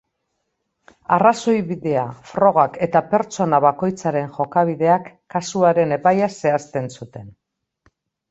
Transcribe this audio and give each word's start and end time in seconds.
Arrazoibidea, 1.17 2.05
frogak 2.29 2.79
eta 2.85 3.01
pertsona 3.11 3.59
bakoitzaren 3.67 4.33
jokabideak 4.39 5.13
kasuaren 5.37 5.95
epaia 5.99 6.31
zehazten 6.39 6.89
zuten. 7.01 7.29